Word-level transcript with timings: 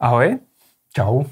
Ahoj. 0.00 0.38
Čau. 0.92 1.24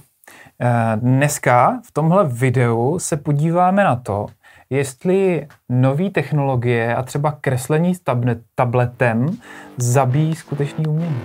Eh, 0.60 0.96
dneska 0.96 1.80
v 1.84 1.92
tomhle 1.92 2.24
videu 2.24 2.98
se 2.98 3.16
podíváme 3.16 3.84
na 3.84 3.96
to, 3.96 4.26
jestli 4.70 5.48
nové 5.68 6.10
technologie 6.10 6.96
a 6.96 7.02
třeba 7.02 7.32
kreslení 7.32 7.94
s 7.94 8.00
tabletem 8.54 9.26
zabíjí 9.76 10.34
skutečný 10.34 10.86
umění. 10.86 11.20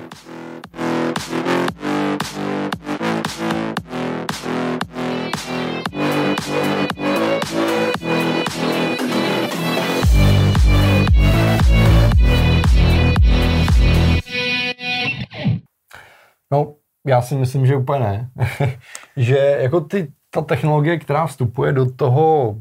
Já 17.10 17.21
si 17.21 17.36
myslím, 17.36 17.66
že 17.66 17.76
úplně 17.76 18.00
ne. 18.00 18.30
že 19.17 19.58
jako 19.59 19.81
ty, 19.81 20.08
ta 20.30 20.41
technologie, 20.41 21.00
která 21.00 21.27
vstupuje 21.27 21.73
do 21.73 21.91
toho, 21.91 22.55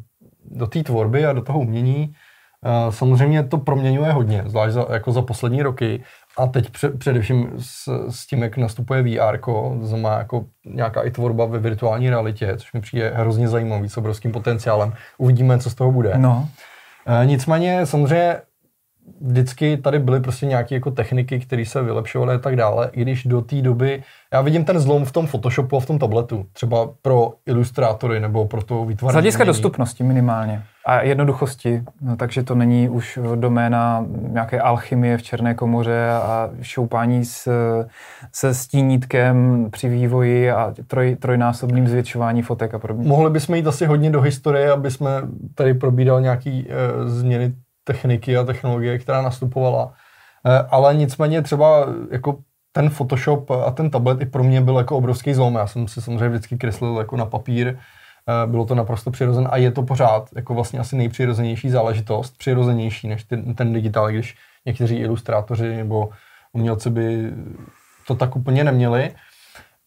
do 0.51 0.67
té 0.67 0.83
tvorby 0.83 1.27
a 1.27 1.33
do 1.33 1.43
toho 1.43 1.59
umění, 1.59 2.15
uh, 2.65 2.93
samozřejmě 2.93 3.43
to 3.43 3.59
proměňuje 3.59 4.13
hodně, 4.13 4.43
zvlášť 4.47 4.73
za, 4.73 4.87
jako 4.91 5.13
za 5.13 5.23
poslední 5.23 5.63
roky. 5.63 6.03
A 6.39 6.47
teď 6.47 6.71
pře, 6.71 6.91
především 6.91 7.51
s, 7.59 8.09
s 8.11 8.27
tím, 8.27 8.43
jak 8.43 8.57
nastupuje 8.57 9.03
VR, 9.03 9.39
to 9.45 9.79
znamená 9.83 10.19
jako 10.19 10.45
nějaká 10.65 11.03
i 11.03 11.11
tvorba 11.11 11.45
ve 11.45 11.59
virtuální 11.59 12.11
realitě, 12.11 12.57
což 12.57 12.73
mi 12.73 12.81
přijde 12.81 13.13
hrozně 13.15 13.49
zajímavý, 13.49 13.89
s 13.89 13.97
obrovským 13.97 14.33
potenciálem. 14.33 14.93
Uvidíme, 15.19 15.59
co 15.59 15.71
z 15.71 15.75
toho 15.75 15.93
bude. 15.93 16.13
No. 16.17 16.49
Uh, 17.09 17.27
nicméně 17.27 17.87
samozřejmě 17.87 18.37
vždycky 19.21 19.77
tady 19.77 19.99
byly 19.99 20.21
prostě 20.21 20.47
nějaké 20.47 20.75
jako 20.75 20.91
techniky, 20.91 21.41
které 21.41 21.65
se 21.67 21.83
vylepšovaly 21.83 22.35
a 22.35 22.39
tak 22.39 22.57
dále, 22.57 22.91
i 22.93 23.03
když 23.03 23.25
do 23.25 23.41
té 23.41 23.63
doby, 23.63 24.03
já 24.33 24.41
vidím 24.41 24.65
ten 24.65 24.81
zlom 24.81 25.05
v 25.05 25.13
tom 25.13 25.27
Photoshopu 25.27 25.77
a 25.77 25.81
v 25.81 25.87
tom 25.87 25.99
tabletu, 25.99 26.47
třeba 26.53 26.91
pro 27.03 27.33
ilustrátory 27.47 28.21
nebo 28.21 28.47
pro 28.47 28.63
to 28.63 28.85
vytváření. 28.85 29.13
Z 29.13 29.15
hlediska 29.15 29.45
dostupnosti 29.45 30.05
minimálně 30.05 30.63
a 30.87 31.03
jednoduchosti, 31.03 31.83
no, 32.01 32.17
takže 32.17 32.43
to 32.43 32.55
není 32.55 32.89
už 32.89 33.19
doména 33.35 34.07
nějaké 34.29 34.61
alchymie 34.61 35.19
v 35.19 35.23
černé 35.23 35.55
komoře 35.55 36.11
a 36.11 36.51
šoupání 36.63 37.25
s, 37.25 37.53
se 38.33 38.55
stínítkem 38.55 39.67
při 39.71 39.89
vývoji 39.89 40.51
a 40.51 40.75
troj, 40.87 41.17
trojnásobným 41.17 41.89
zvětšování 41.89 42.43
fotek 42.43 42.75
a 42.75 42.79
podobně. 42.79 43.09
Mohli 43.09 43.31
bychom 43.31 43.55
jít 43.55 43.67
asi 43.67 43.87
hodně 43.87 44.11
do 44.11 44.21
historie, 44.21 44.73
aby 44.73 44.91
jsme 44.91 45.11
tady 45.55 45.75
probídali 45.75 46.23
nějaký 46.23 46.67
e, 46.69 47.09
změny 47.09 47.55
techniky 47.89 48.37
a 48.37 48.45
technologie, 48.45 48.99
která 48.99 49.23
nastupovala. 49.23 49.95
Eh, 50.47 50.67
ale 50.71 50.95
nicméně 50.95 51.43
třeba 51.43 51.87
jako 52.11 52.39
ten 52.73 52.91
Photoshop 52.91 53.51
a 53.51 53.71
ten 53.71 53.91
tablet 53.91 54.21
i 54.21 54.27
pro 54.27 54.45
mě 54.45 54.61
byl 54.61 54.77
jako 54.77 54.97
obrovský 54.97 55.35
zlom. 55.35 55.55
Já 55.55 55.67
jsem 55.67 55.89
si 55.89 56.03
samozřejmě 56.03 56.29
vždycky 56.29 56.59
kreslil 56.59 56.97
jako 56.99 57.17
na 57.17 57.27
papír, 57.27 57.67
eh, 57.69 58.47
bylo 58.47 58.65
to 58.65 58.75
naprosto 58.75 59.11
přirozené 59.11 59.49
a 59.49 59.57
je 59.57 59.73
to 59.73 59.83
pořád 59.83 60.29
jako 60.37 60.55
vlastně 60.55 60.79
asi 60.79 60.97
nejpřirozenější 60.97 61.71
záležitost, 61.71 62.39
přirozenější 62.39 63.09
než 63.09 63.25
ten, 63.25 63.55
ten 63.55 63.73
digitál, 63.73 64.09
když 64.09 64.37
někteří 64.67 64.97
ilustrátoři 64.97 65.77
nebo 65.77 66.11
umělci 66.53 66.91
by 66.91 67.33
to 68.07 68.15
tak 68.15 68.37
úplně 68.37 68.65
neměli. 68.65 69.11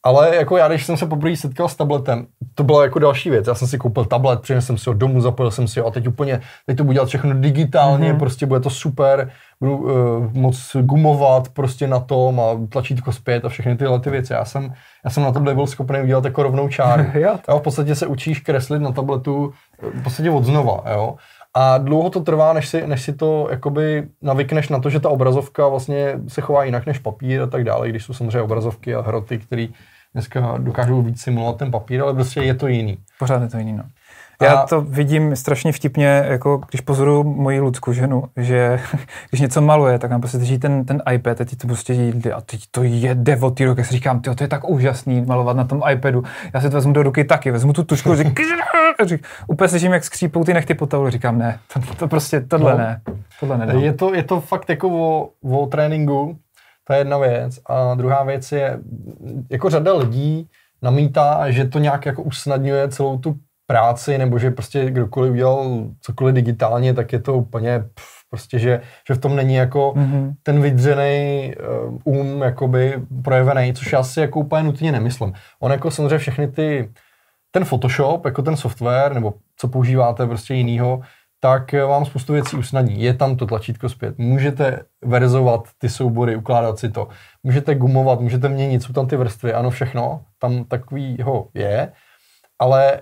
Ale 0.03 0.35
jako 0.35 0.57
já, 0.57 0.67
když 0.67 0.85
jsem 0.85 0.97
se 0.97 1.05
poprvé 1.05 1.35
setkal 1.35 1.69
s 1.69 1.75
tabletem, 1.75 2.27
to 2.55 2.63
byla 2.63 2.83
jako 2.83 2.99
další 2.99 3.29
věc. 3.29 3.47
Já 3.47 3.55
jsem 3.55 3.67
si 3.67 3.77
koupil 3.77 4.05
tablet, 4.05 4.41
přinesl 4.41 4.67
jsem 4.67 4.77
si 4.77 4.89
ho 4.89 4.93
domů, 4.93 5.21
zapojil 5.21 5.51
jsem 5.51 5.67
si 5.67 5.79
ho 5.79 5.87
a 5.87 5.91
teď 5.91 6.07
úplně, 6.07 6.41
teď 6.65 6.77
to 6.77 6.83
budu 6.83 6.93
dělat 6.93 7.07
všechno 7.07 7.33
digitálně, 7.33 8.13
mm-hmm. 8.13 8.19
prostě 8.19 8.45
bude 8.45 8.59
to 8.59 8.69
super, 8.69 9.31
budu 9.59 9.77
uh, 9.77 9.91
moc 10.33 10.75
gumovat 10.81 11.49
prostě 11.49 11.87
na 11.87 11.99
tom 11.99 12.39
a 12.39 12.67
tlačítko 12.69 13.11
zpět 13.11 13.45
a 13.45 13.49
všechny 13.49 13.77
tyhle 13.77 13.99
ty 13.99 14.09
věci. 14.09 14.33
Já 14.33 14.45
jsem, 14.45 14.73
já 15.05 15.11
jsem 15.11 15.23
na 15.23 15.31
tohle 15.31 15.55
byl 15.55 15.67
schopný 15.67 16.01
udělat 16.01 16.25
jako 16.25 16.43
rovnou 16.43 16.67
čáru. 16.67 17.05
jo, 17.19 17.59
v 17.59 17.61
podstatě 17.61 17.95
se 17.95 18.07
učíš 18.07 18.39
kreslit 18.39 18.81
na 18.81 18.91
tabletu 18.91 19.53
eh, 19.83 19.99
v 19.99 20.03
podstatě 20.03 20.31
od 20.31 20.45
znova, 20.45 20.83
jo. 20.91 21.15
A 21.53 21.77
dlouho 21.77 22.09
to 22.09 22.19
trvá, 22.19 22.53
než 22.53 22.67
si, 22.67 22.87
než 22.87 23.01
si 23.01 23.13
to 23.13 23.47
jakoby 23.51 24.07
navykneš 24.21 24.69
na 24.69 24.79
to, 24.79 24.89
že 24.89 24.99
ta 24.99 25.09
obrazovka 25.09 25.67
vlastně 25.67 26.19
se 26.27 26.41
chová 26.41 26.63
jinak 26.63 26.85
než 26.85 26.99
papír 26.99 27.41
a 27.41 27.47
tak 27.47 27.63
dále, 27.63 27.89
když 27.89 28.03
jsou 28.03 28.13
samozřejmě 28.13 28.41
obrazovky 28.41 28.95
a 28.95 29.01
hroty, 29.01 29.37
které 29.37 29.67
dneska 30.13 30.57
dokážou 30.57 31.01
víc 31.01 31.21
simulovat 31.21 31.57
ten 31.57 31.71
papír, 31.71 32.01
ale 32.01 32.13
prostě 32.13 32.41
je 32.41 32.55
to 32.55 32.67
jiný. 32.67 32.97
Pořád 33.19 33.41
je 33.41 33.49
to 33.49 33.57
jiný, 33.57 33.73
no. 33.73 33.83
Já 34.41 34.53
a... 34.53 34.67
to 34.67 34.81
vidím 34.81 35.35
strašně 35.35 35.71
vtipně, 35.71 36.23
jako 36.27 36.61
když 36.69 36.81
pozoruju 36.81 37.23
moji 37.23 37.59
Lucku 37.59 37.93
ženu, 37.93 38.23
že 38.37 38.79
když 39.29 39.41
něco 39.41 39.61
maluje, 39.61 39.99
tak 39.99 40.11
nám 40.11 40.21
prostě 40.21 40.37
drží 40.37 40.59
ten, 40.59 40.85
ten 40.85 41.01
iPad 41.13 41.41
a 41.41 41.45
teď 41.45 41.55
to 41.57 41.67
prostě 41.67 41.93
jde 41.93 42.33
a 42.33 42.41
teď 42.41 42.61
to 42.71 42.83
jede 42.83 43.37
od 43.37 43.57
té 43.57 43.65
ruky. 43.65 43.81
Já 43.81 43.85
si 43.85 43.93
říkám, 43.93 44.21
tyjo, 44.21 44.35
to 44.35 44.43
je 44.43 44.47
tak 44.47 44.69
úžasný 44.69 45.21
malovat 45.21 45.57
na 45.57 45.63
tom 45.63 45.81
iPadu. 45.91 46.23
Já 46.53 46.61
si 46.61 46.69
to 46.69 46.75
vezmu 46.75 46.93
do 46.93 47.03
ruky 47.03 47.23
taky, 47.23 47.51
vezmu 47.51 47.73
tu 47.73 47.83
tušku, 47.83 48.15
řík, 48.15 48.39
řík, 49.05 49.27
úplně 49.47 49.67
slyším, 49.67 49.93
jak 49.93 50.03
skřípou 50.03 50.43
ty 50.43 50.53
nechty 50.53 50.73
po 50.73 50.85
tabulu. 50.85 51.09
Říkám, 51.09 51.37
ne, 51.37 51.59
to, 51.73 51.95
to 51.95 52.07
prostě, 52.07 52.41
tohle 52.41 52.71
no, 52.71 52.77
ne, 52.77 53.01
tohle 53.39 53.57
nedám. 53.57 53.79
Je 53.79 53.93
to, 53.93 54.13
je 54.13 54.23
to 54.23 54.41
fakt 54.41 54.69
jako 54.69 54.89
o, 54.89 55.29
o 55.43 55.65
tréninku, 55.65 56.37
to 56.83 56.93
je 56.93 56.99
jedna 56.99 57.17
věc. 57.17 57.59
A 57.65 57.95
druhá 57.95 58.23
věc 58.23 58.51
je, 58.51 58.79
jako 59.49 59.69
řada 59.69 59.93
lidí 59.93 60.49
namítá, 60.81 61.51
že 61.51 61.65
to 61.65 61.79
nějak 61.79 62.05
jako 62.05 62.23
usnadňuje 62.23 62.89
celou 62.89 63.17
tu 63.17 63.35
práci, 63.71 64.17
nebo 64.17 64.39
že 64.39 64.51
prostě 64.51 64.91
kdokoliv 64.91 65.31
udělal 65.31 65.87
cokoliv 66.01 66.35
digitálně, 66.35 66.93
tak 66.93 67.13
je 67.13 67.19
to 67.19 67.33
úplně 67.33 67.79
pff, 67.79 68.07
prostě, 68.29 68.59
že, 68.59 68.81
že 69.07 69.13
v 69.13 69.17
tom 69.17 69.35
není 69.35 69.55
jako 69.55 69.93
mm-hmm. 69.95 70.33
ten 70.43 70.61
vydřený 70.61 71.53
uh, 72.03 72.17
um 72.19 72.41
jakoby 72.41 73.01
projevený, 73.23 73.73
což 73.73 73.91
já 73.91 74.03
si 74.03 74.19
jako 74.19 74.39
úplně 74.39 74.63
nutně 74.63 74.91
nemyslím. 74.91 75.33
On 75.59 75.71
jako 75.71 75.91
samozřejmě 75.91 76.17
všechny 76.17 76.47
ty, 76.47 76.91
ten 77.51 77.65
Photoshop, 77.65 78.25
jako 78.25 78.41
ten 78.41 78.57
software, 78.57 79.13
nebo 79.13 79.33
co 79.57 79.67
používáte 79.67 80.27
prostě 80.27 80.53
jinýho, 80.53 81.01
tak 81.39 81.73
vám 81.73 82.05
spoustu 82.05 82.33
věcí 82.33 82.57
usnadní. 82.57 83.03
Je 83.03 83.13
tam 83.13 83.35
to 83.35 83.45
tlačítko 83.45 83.89
zpět. 83.89 84.17
Můžete 84.17 84.79
verzovat 85.05 85.67
ty 85.77 85.89
soubory, 85.89 86.35
ukládat 86.35 86.79
si 86.79 86.89
to. 86.89 87.07
Můžete 87.43 87.75
gumovat, 87.75 88.19
můžete 88.19 88.49
měnit, 88.49 88.83
jsou 88.83 88.93
tam 88.93 89.07
ty 89.07 89.15
vrstvy, 89.15 89.53
ano, 89.53 89.69
všechno. 89.69 90.21
Tam 90.39 90.63
takovýho 90.63 91.47
je, 91.53 91.91
ale 92.59 93.01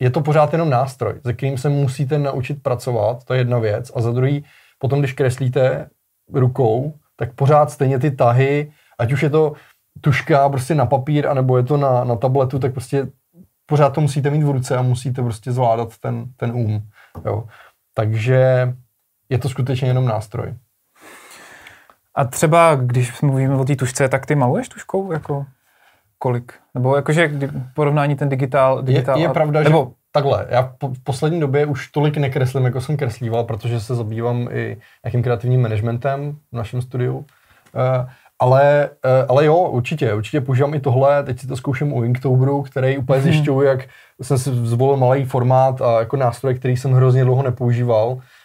je 0.00 0.10
to 0.10 0.20
pořád 0.20 0.52
jenom 0.52 0.70
nástroj, 0.70 1.14
se 1.26 1.32
kterým 1.32 1.58
se 1.58 1.68
musíte 1.68 2.18
naučit 2.18 2.62
pracovat, 2.62 3.24
to 3.24 3.34
je 3.34 3.40
jedna 3.40 3.58
věc. 3.58 3.92
A 3.94 4.00
za 4.00 4.12
druhý, 4.12 4.44
potom, 4.78 4.98
když 4.98 5.12
kreslíte 5.12 5.90
rukou, 6.32 6.94
tak 7.16 7.32
pořád 7.32 7.70
stejně 7.70 7.98
ty 7.98 8.10
tahy, 8.10 8.72
ať 8.98 9.12
už 9.12 9.22
je 9.22 9.30
to 9.30 9.52
tuška 10.00 10.48
prostě 10.48 10.74
na 10.74 10.86
papír, 10.86 11.26
anebo 11.26 11.56
je 11.56 11.62
to 11.62 11.76
na, 11.76 12.04
na 12.04 12.16
tabletu, 12.16 12.58
tak 12.58 12.72
prostě 12.72 13.08
pořád 13.66 13.90
to 13.90 14.00
musíte 14.00 14.30
mít 14.30 14.42
v 14.42 14.50
ruce 14.50 14.76
a 14.76 14.82
musíte 14.82 15.22
prostě 15.22 15.52
zvládat 15.52 15.98
ten, 15.98 16.24
ten 16.36 16.50
um. 16.50 16.82
Jo. 17.24 17.44
Takže 17.94 18.74
je 19.28 19.38
to 19.38 19.48
skutečně 19.48 19.88
jenom 19.88 20.04
nástroj. 20.04 20.54
A 22.14 22.24
třeba, 22.24 22.74
když 22.74 23.20
mluvíme 23.20 23.56
o 23.56 23.64
té 23.64 23.76
tušce, 23.76 24.08
tak 24.08 24.26
ty 24.26 24.34
maluješ 24.34 24.68
tuškou? 24.68 25.12
Jako 25.12 25.46
kolik? 26.18 26.52
Nebo 26.74 26.96
jakože 26.96 27.30
porovnání 27.74 28.16
ten 28.16 28.28
digitál, 28.28 28.82
digitál 28.82 29.18
je, 29.18 29.22
je 29.22 29.28
pravda, 29.28 29.62
nebo... 29.62 29.86
že 29.88 29.94
takhle, 30.12 30.46
já 30.48 30.74
po, 30.78 30.88
v 30.88 31.04
poslední 31.04 31.40
době 31.40 31.66
už 31.66 31.88
tolik 31.88 32.16
nekreslím, 32.16 32.64
jako 32.64 32.80
jsem 32.80 32.96
kreslíval, 32.96 33.44
protože 33.44 33.80
se 33.80 33.94
zabývám 33.94 34.48
i 34.52 34.76
nějakým 35.04 35.22
kreativním 35.22 35.62
managementem 35.62 36.36
v 36.52 36.56
našem 36.56 36.82
studiu. 36.82 37.16
Uh, 37.18 37.24
ale, 38.38 38.90
uh, 39.04 39.26
ale 39.28 39.44
jo, 39.44 39.56
určitě, 39.56 40.14
určitě 40.14 40.40
používám 40.40 40.74
i 40.74 40.80
tohle, 40.80 41.22
teď 41.22 41.40
si 41.40 41.46
to 41.46 41.56
zkouším 41.56 41.92
u 41.92 42.04
Inktoberu, 42.04 42.62
který 42.62 42.98
úplně 42.98 43.20
mhm. 43.20 43.30
zjišťuju, 43.30 43.62
jak 43.62 43.80
jsem 44.22 44.38
si 44.38 44.50
zvolil 44.54 44.96
malý 44.96 45.24
formát 45.24 45.82
a 45.82 45.98
jako 45.98 46.16
nástroj, 46.16 46.54
který 46.54 46.76
jsem 46.76 46.92
hrozně 46.92 47.24
dlouho 47.24 47.42
nepoužíval, 47.42 48.18
Eh, 48.18 48.37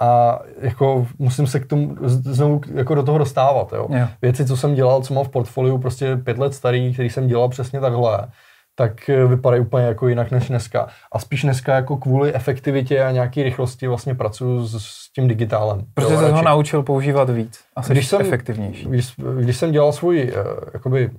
a 0.00 0.38
jako 0.60 1.06
musím 1.18 1.46
se 1.46 1.60
k 1.60 1.66
tomu 1.66 1.96
znovu 2.06 2.60
jako 2.74 2.94
do 2.94 3.02
toho 3.02 3.18
dostávat. 3.18 3.72
Jo. 3.72 3.86
Yeah. 3.90 4.10
Věci, 4.22 4.46
co 4.46 4.56
jsem 4.56 4.74
dělal, 4.74 5.02
co 5.02 5.14
mám 5.14 5.24
v 5.24 5.28
portfoliu, 5.28 5.78
prostě 5.78 6.16
pět 6.16 6.38
let 6.38 6.54
starý, 6.54 6.92
který 6.92 7.10
jsem 7.10 7.26
dělal 7.26 7.48
přesně 7.48 7.80
takhle, 7.80 8.28
tak 8.74 9.08
eh, 9.08 9.26
vypadají 9.26 9.62
úplně 9.62 9.86
jako 9.86 10.08
jinak 10.08 10.30
než 10.30 10.48
dneska. 10.48 10.88
A 11.12 11.18
spíš 11.18 11.42
dneska 11.42 11.74
jako 11.74 11.96
kvůli 11.96 12.34
efektivitě 12.34 13.02
a 13.04 13.10
nějaké 13.10 13.42
rychlosti 13.42 13.88
vlastně 13.88 14.14
pracuji 14.14 14.66
s, 14.66 14.76
s 14.76 15.12
tím 15.12 15.28
digitálem. 15.28 15.84
Protože 15.94 16.16
jsem 16.16 16.32
ho 16.32 16.42
naučil 16.42 16.82
používat 16.82 17.30
víc 17.30 17.60
a 17.76 17.80
když 17.80 18.06
jsem, 18.06 18.20
efektivnější. 18.20 18.86
Když, 18.88 19.14
když 19.40 19.56
jsem 19.56 19.72
dělal 19.72 19.92
svůj 19.92 20.32
uh, 20.32 20.46
jakoby 20.74 21.10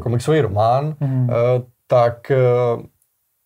komiksový 0.00 0.40
román, 0.40 0.94
mm. 1.00 1.28
uh, 1.28 1.34
tak 1.86 2.32
uh, 2.76 2.82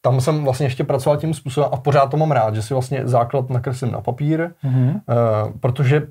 tam 0.03 0.21
jsem 0.21 0.45
vlastně 0.45 0.67
ještě 0.67 0.85
pracoval 0.85 1.17
tím 1.17 1.35
způsobem 1.35 1.71
a 1.73 1.77
pořád 1.77 2.11
to 2.11 2.17
mám 2.17 2.31
rád, 2.31 2.55
že 2.55 2.63
si 2.63 2.75
vlastně 2.75 3.01
základ 3.05 3.51
nakreslím 3.51 3.93
na 3.93 4.01
papír, 4.01 4.51
mm-hmm. 4.65 4.91
uh, 4.91 5.53
protože 5.61 6.03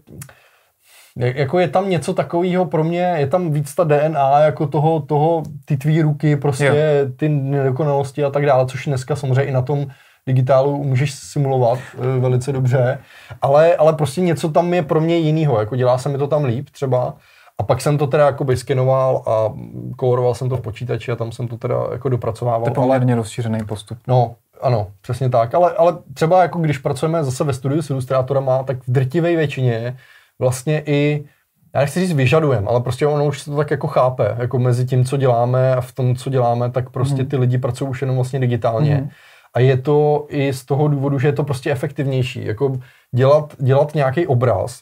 jako 1.16 1.60
je 1.60 1.68
tam 1.68 1.90
něco 1.90 2.14
takového 2.14 2.66
pro 2.66 2.84
mě, 2.84 3.14
je 3.18 3.28
tam 3.28 3.52
víc 3.52 3.76
ta 3.76 3.84
DNA 3.84 4.40
jako 4.40 4.68
toho, 4.68 5.00
toho 5.00 5.44
ty 5.66 5.78
tvý 5.78 6.02
ruky, 6.02 6.36
prostě 6.36 6.66
jo. 6.66 7.12
ty 7.16 7.30
nedokonalosti 7.30 8.24
a 8.24 8.30
tak 8.30 8.46
dále, 8.46 8.66
což 8.66 8.86
dneska 8.86 9.16
samozřejmě 9.16 9.44
i 9.44 9.52
na 9.52 9.62
tom 9.62 9.88
digitálu 10.28 10.84
můžeš 10.84 11.14
simulovat 11.14 11.80
uh, 11.98 12.06
velice 12.06 12.52
dobře, 12.52 13.00
ale, 13.42 13.76
ale 13.76 13.94
prostě 13.94 14.22
něco 14.22 14.50
tam 14.50 14.74
je 14.74 14.84
pro 14.84 15.02
mě 15.02 15.18
jinýho, 15.18 15.60
jako 15.60 15.76
dělá 15.76 15.98
se 15.98 16.10
mi 16.10 16.18
to 16.18 16.28
tam 16.28 16.46
líp 16.46 16.70
třeba 16.70 17.14
A 17.60 17.64
pak 17.64 17.82
jsem 17.82 17.98
to 17.98 18.08
teda 18.08 18.26
jakoby 18.26 18.58
skenoval 18.58 19.24
a 19.28 19.54
koloroval 19.98 20.36
jsem 20.36 20.50
to 20.50 20.58
v 20.58 20.62
počítači 20.62 21.12
a 21.12 21.16
tam 21.16 21.32
jsem 21.32 21.48
to 21.48 21.58
teda 21.58 21.76
jako 21.92 22.10
dopracovával. 22.10 22.64
To 22.64 22.70
je 22.70 22.74
poměrně 22.74 23.16
rozšířený 23.16 23.60
postup. 23.66 23.98
No, 24.08 24.36
ano, 24.62 24.88
přesně 25.02 25.30
tak. 25.30 25.56
Ale, 25.56 25.72
ale 25.72 25.98
třeba 26.14 26.42
jako 26.42 26.60
když 26.60 26.78
pracujeme 26.78 27.24
zase 27.24 27.44
ve 27.44 27.54
studiu 27.54 27.82
s 27.82 27.90
ilustrátorama, 27.90 28.64
tak 28.64 28.78
v 28.78 28.92
drtivé 28.92 29.36
většině 29.36 29.98
vlastně 30.40 30.84
i 30.86 31.24
já 31.76 31.82
nechci 31.82 32.00
říct 32.00 32.14
vyžadujem, 32.14 32.68
ale 32.68 32.82
prostě 32.82 33.08
ono 33.08 33.26
už 33.26 33.42
se 33.42 33.52
to 33.52 33.58
tak 33.58 33.72
jako 33.72 33.88
chápe, 33.88 34.36
jako 34.40 34.60
mezi 34.60 34.86
tím, 34.86 35.06
co 35.06 35.18
děláme 35.18 35.76
a 35.76 35.82
v 35.82 35.92
tom, 35.92 36.16
co 36.16 36.30
děláme, 36.30 36.72
tak 36.72 36.90
prostě 36.90 37.22
mhm. 37.22 37.26
ty 37.26 37.38
lidi 37.38 37.58
pracují 37.58 37.90
už 37.90 38.02
jenom 38.02 38.16
vlastně 38.16 38.40
digitálně. 38.40 38.96
Mm. 38.96 39.10
A 39.54 39.60
je 39.60 39.78
to 39.78 40.26
i 40.30 40.54
z 40.54 40.66
toho 40.66 40.88
důvodu, 40.88 41.20
že 41.20 41.28
je 41.28 41.34
to 41.34 41.44
prostě 41.44 41.72
efektivnější. 41.72 42.46
Jako 42.46 42.80
dělat, 43.16 43.56
dělat 43.60 43.96
nějaký 43.96 44.28
obraz, 44.28 44.82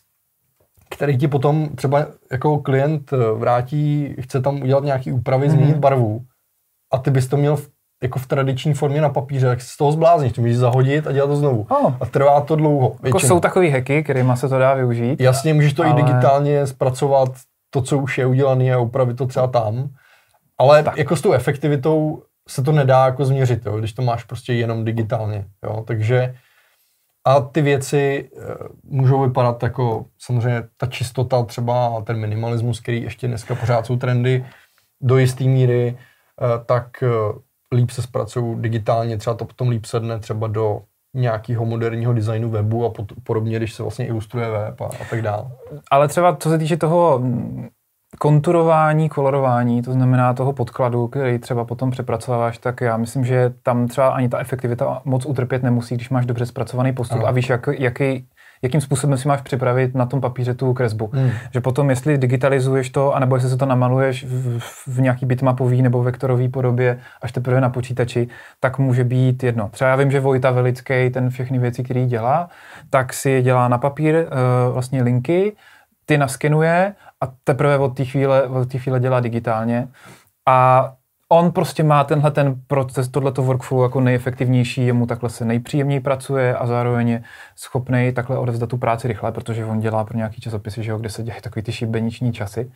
který 0.89 1.17
ti 1.17 1.27
potom 1.27 1.69
třeba 1.75 2.05
jako 2.31 2.57
klient 2.57 3.13
eh, 3.13 3.17
vrátí, 3.37 4.15
chce 4.21 4.41
tam 4.41 4.61
udělat 4.61 4.83
nějaký 4.83 5.11
úpravy, 5.11 5.47
mm. 5.47 5.51
změnit 5.51 5.77
barvu 5.77 6.21
a 6.93 6.97
ty 6.97 7.11
bys 7.11 7.27
to 7.27 7.37
měl 7.37 7.55
v, 7.55 7.69
jako 8.03 8.19
v 8.19 8.27
tradiční 8.27 8.73
formě 8.73 9.01
na 9.01 9.09
papíře, 9.09 9.45
tak 9.45 9.61
z 9.61 9.77
toho 9.77 9.91
zblázníš, 9.91 10.33
to 10.33 10.41
můžeš 10.41 10.57
zahodit 10.57 11.07
a 11.07 11.11
dělat 11.11 11.27
to 11.27 11.35
znovu. 11.35 11.67
Oh. 11.69 11.93
A 11.99 12.05
trvá 12.05 12.41
to 12.41 12.55
dlouho. 12.55 12.95
Jako 13.03 13.19
jsou 13.19 13.39
takový 13.39 13.69
hacky, 13.69 14.03
kterými 14.03 14.31
se 14.35 14.49
to 14.49 14.59
dá 14.59 14.73
využít. 14.73 15.21
Jasně, 15.21 15.53
můžeš 15.53 15.73
to 15.73 15.83
ale... 15.83 15.91
i 15.91 16.03
digitálně 16.03 16.67
zpracovat, 16.67 17.29
to, 17.69 17.81
co 17.81 17.97
už 17.97 18.17
je 18.17 18.25
udělané 18.25 18.73
a 18.73 18.77
upravit 18.77 19.17
to 19.17 19.27
třeba 19.27 19.47
tam. 19.47 19.89
Ale 20.57 20.83
tak. 20.83 20.97
jako 20.97 21.15
s 21.15 21.21
tou 21.21 21.33
efektivitou 21.33 22.23
se 22.47 22.63
to 22.63 22.71
nedá 22.71 23.05
jako 23.05 23.25
změřit, 23.25 23.65
jo, 23.65 23.77
když 23.77 23.93
to 23.93 24.01
máš 24.01 24.23
prostě 24.23 24.53
jenom 24.53 24.85
digitálně. 24.85 25.45
Jo, 25.63 25.83
takže 25.87 26.35
a 27.27 27.39
ty 27.41 27.61
věci 27.61 28.29
e, 28.37 28.53
můžou 28.83 29.21
vypadat 29.21 29.63
jako 29.63 30.05
samozřejmě 30.19 30.63
ta 30.77 30.87
čistota 30.87 31.43
třeba 31.43 32.01
ten 32.01 32.19
minimalismus, 32.19 32.79
který 32.79 33.01
ještě 33.01 33.27
dneska 33.27 33.55
pořád 33.55 33.85
jsou 33.85 33.97
trendy 33.97 34.45
do 35.01 35.17
jisté 35.17 35.43
míry, 35.43 35.87
e, 35.87 36.65
tak 36.65 37.03
e, 37.03 37.07
líp 37.75 37.89
se 37.89 38.01
zpracují 38.01 38.61
digitálně, 38.61 39.17
třeba 39.17 39.35
to 39.35 39.45
potom 39.45 39.69
líp 39.69 39.85
sedne 39.85 40.19
třeba 40.19 40.47
do 40.47 40.81
nějakého 41.13 41.65
moderního 41.65 42.13
designu 42.13 42.49
webu 42.49 42.85
a 42.85 42.93
podobně, 43.23 43.57
když 43.57 43.73
se 43.73 43.83
vlastně 43.83 44.07
ilustruje 44.07 44.49
web 44.49 44.81
a, 44.81 44.85
a 44.85 45.05
tak 45.09 45.21
dále. 45.21 45.51
Ale 45.91 46.07
třeba 46.07 46.35
co 46.35 46.49
se 46.49 46.57
týče 46.57 46.77
toho 46.77 47.21
konturování, 48.19 49.09
kolorování, 49.09 49.81
to 49.81 49.91
znamená 49.93 50.33
toho 50.33 50.53
podkladu, 50.53 51.07
který 51.07 51.39
třeba 51.39 51.65
potom 51.65 51.91
přepracováváš, 51.91 52.57
tak 52.57 52.81
já 52.81 52.97
myslím, 52.97 53.25
že 53.25 53.53
tam 53.63 53.87
třeba 53.87 54.07
ani 54.07 54.29
ta 54.29 54.39
efektivita 54.39 55.01
moc 55.05 55.25
utrpět 55.25 55.63
nemusí, 55.63 55.95
když 55.95 56.09
máš 56.09 56.25
dobře 56.25 56.45
zpracovaný 56.45 56.93
postup 56.93 57.17
ano. 57.17 57.27
a 57.27 57.31
víš, 57.31 57.49
jak, 57.49 57.69
jaký, 57.77 58.27
jakým 58.61 58.81
způsobem 58.81 59.17
si 59.17 59.27
máš 59.27 59.41
připravit 59.41 59.95
na 59.95 60.05
tom 60.05 60.21
papíře 60.21 60.53
tu 60.53 60.73
kresbu. 60.73 61.09
Hmm. 61.13 61.29
Že 61.53 61.61
potom, 61.61 61.89
jestli 61.89 62.17
digitalizuješ 62.17 62.89
to, 62.89 63.15
anebo 63.15 63.35
jestli 63.35 63.49
se 63.49 63.57
to 63.57 63.65
namaluješ 63.65 64.25
v, 64.25 64.59
v 64.87 65.01
nějaký 65.01 65.25
bitmapový 65.25 65.81
nebo 65.81 66.03
vektorový 66.03 66.49
podobě, 66.49 66.99
až 67.21 67.31
teprve 67.31 67.61
na 67.61 67.69
počítači, 67.69 68.27
tak 68.59 68.79
může 68.79 69.03
být 69.03 69.43
jedno. 69.43 69.69
Třeba 69.69 69.89
já 69.89 69.95
vím, 69.95 70.11
že 70.11 70.19
Vojta 70.19 70.51
Velický 70.51 71.09
ten 71.09 71.29
všechny 71.29 71.59
věci, 71.59 71.83
které 71.83 72.05
dělá, 72.05 72.49
tak 72.89 73.13
si 73.13 73.41
dělá 73.41 73.67
na 73.67 73.77
papír 73.77 74.15
uh, 74.15 74.73
vlastně 74.73 75.03
linky, 75.03 75.55
ty 76.07 76.17
naskenuje 76.17 76.95
a 77.21 77.25
teprve 77.43 77.77
od 77.77 77.97
té 77.97 78.05
chvíle, 78.05 78.43
od 78.43 78.71
té 78.71 78.77
chvíle 78.77 78.99
dělá 78.99 79.19
digitálně. 79.19 79.87
A 80.47 80.93
on 81.29 81.51
prostě 81.51 81.83
má 81.83 82.03
tenhle 82.03 82.31
ten 82.31 82.61
proces, 82.67 83.07
tohleto 83.07 83.43
workflow 83.43 83.83
jako 83.83 84.01
nejefektivnější, 84.01 84.85
jemu 84.85 85.05
takhle 85.05 85.29
se 85.29 85.45
nejpříjemněji 85.45 85.99
pracuje 85.99 86.57
a 86.57 86.65
zároveň 86.65 87.09
je 87.09 87.23
schopný 87.55 88.11
takhle 88.11 88.37
odevzdat 88.37 88.69
tu 88.69 88.77
práci 88.77 89.07
rychle, 89.07 89.31
protože 89.31 89.65
on 89.65 89.79
dělá 89.79 90.03
pro 90.03 90.17
nějaký 90.17 90.41
časopisy, 90.41 90.83
že 90.83 90.91
jo, 90.91 90.97
kde 90.97 91.09
se 91.09 91.23
dělají 91.23 91.41
takový 91.41 91.63
ty 91.63 91.71
šibeniční 91.71 92.33
časy. 92.33 92.71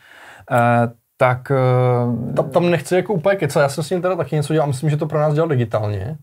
Uh, 0.51 0.91
tak... 1.21 1.51
Uh, 1.51 2.33
tam, 2.33 2.49
tam 2.49 2.69
nechci 2.69 2.95
jako 2.95 3.13
úplně 3.13 3.35
kecat, 3.35 3.61
já 3.61 3.69
jsem 3.69 3.83
s 3.83 3.89
ním 3.89 4.01
teda 4.01 4.15
taky 4.15 4.35
něco 4.35 4.53
dělal, 4.53 4.67
myslím, 4.67 4.89
že 4.89 4.97
to 4.97 5.05
pro 5.05 5.19
nás 5.19 5.33
dělal 5.33 5.49
digitálně, 5.49 6.17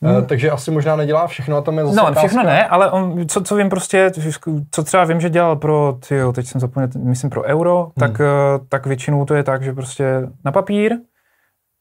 mm. 0.00 0.10
uh, 0.10 0.22
takže 0.22 0.50
asi 0.50 0.70
možná 0.70 0.96
nedělá 0.96 1.26
všechno 1.26 1.56
a 1.56 1.60
tam 1.60 1.78
je 1.78 1.84
zase 1.84 1.96
No, 1.96 2.02
otázka. 2.02 2.20
všechno 2.20 2.42
ne, 2.42 2.66
ale 2.66 2.90
on, 2.90 3.28
co, 3.28 3.40
co 3.42 3.56
vím 3.56 3.68
prostě, 3.68 4.10
co 4.70 4.82
třeba 4.82 5.04
vím, 5.04 5.20
že 5.20 5.30
dělal 5.30 5.56
pro, 5.56 5.98
tyjo, 6.08 6.32
teď 6.32 6.46
jsem 6.46 6.60
zapomněl, 6.60 6.88
myslím 6.96 7.30
pro 7.30 7.42
euro, 7.42 7.84
mm. 7.86 8.00
tak, 8.00 8.20
uh, 8.20 8.26
tak 8.68 8.86
většinou 8.86 9.24
to 9.24 9.34
je 9.34 9.42
tak, 9.42 9.62
že 9.62 9.72
prostě 9.72 10.28
na 10.44 10.52
papír, 10.52 10.92